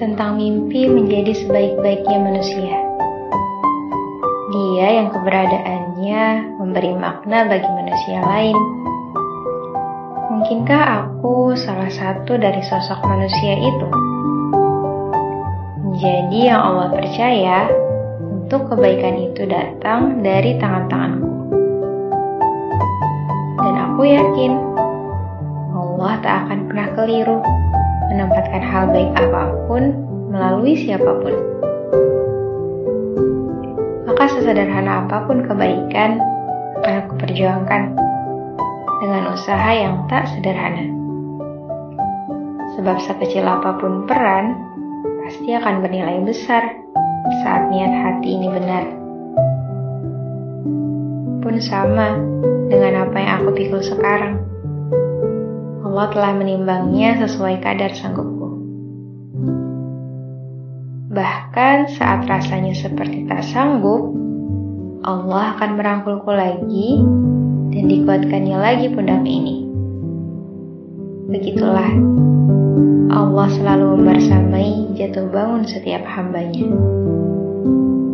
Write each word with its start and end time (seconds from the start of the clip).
tentang 0.00 0.40
mimpi 0.40 0.88
menjadi 0.88 1.44
sebaik-baiknya 1.44 2.18
manusia. 2.24 2.72
Dia 4.48 4.86
yang 4.96 5.12
keberadaannya 5.12 6.56
memberi 6.56 6.96
makna 6.96 7.44
bagi 7.44 7.68
manusia 7.68 8.24
lain. 8.24 8.56
Mungkinkah 10.32 10.82
aku 11.04 11.52
salah 11.52 11.92
satu 11.92 12.40
dari 12.40 12.64
sosok 12.64 13.04
manusia 13.04 13.60
itu? 13.60 13.88
Jadi 16.00 16.48
yang 16.48 16.64
Allah 16.64 16.96
percaya 16.96 17.68
untuk 18.24 18.72
kebaikan 18.72 19.20
itu 19.20 19.44
datang 19.44 20.24
dari 20.24 20.56
tangan-tanganku. 20.56 21.28
Dan 23.60 23.74
aku 23.84 24.02
yakin 24.08 24.52
Allah 25.76 26.12
tak 26.24 26.34
akan 26.48 26.58
pernah 26.72 26.88
keliru 26.96 27.59
menempatkan 28.10 28.62
hal 28.62 28.90
baik 28.90 29.14
apa 29.14 29.42
pun 29.70 29.94
melalui 30.34 30.74
siapa 30.74 31.10
pun. 31.22 31.34
Maka 34.10 34.24
sesederhana 34.36 35.06
apa 35.06 35.30
pun 35.30 35.46
kebaikan 35.46 36.18
akan 36.82 36.94
aku 37.06 37.12
perjuangkan 37.22 37.94
dengan 39.00 39.32
usaha 39.32 39.70
yang 39.70 40.04
tak 40.10 40.26
sederhana. 40.34 40.90
Sebab 42.74 42.96
sekecil 42.98 43.46
apa 43.46 43.78
pun 43.78 44.04
peran, 44.10 44.58
pasti 45.24 45.54
akan 45.54 45.84
bernilai 45.84 46.18
besar 46.26 46.62
saat 47.44 47.70
niat 47.70 47.92
hati 47.92 48.28
ini 48.34 48.48
benar. 48.50 48.84
Pun 51.40 51.54
sama 51.62 52.18
dengan 52.66 53.08
apa 53.08 53.16
yang 53.20 53.32
aku 53.44 53.50
pikul 53.54 53.82
sekarang. 53.84 54.42
Allah 55.90 56.06
telah 56.14 56.32
menimbangnya 56.38 57.18
sesuai 57.18 57.66
kadar 57.66 57.90
sanggupku. 57.90 58.62
Bahkan 61.10 61.90
saat 61.98 62.30
rasanya 62.30 62.78
seperti 62.78 63.26
tak 63.26 63.42
sanggup, 63.42 64.14
Allah 65.02 65.58
akan 65.58 65.70
merangkulku 65.74 66.30
lagi 66.30 67.02
dan 67.74 67.90
dikuatkannya 67.90 68.54
lagi 68.54 68.86
pundak 68.94 69.26
ini. 69.26 69.66
Begitulah, 71.26 71.90
Allah 73.10 73.48
selalu 73.50 73.98
membersamai 73.98 74.94
jatuh 74.94 75.26
bangun 75.26 75.66
setiap 75.66 76.06
hambanya. 76.06 76.70